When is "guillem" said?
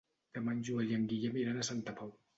1.13-1.37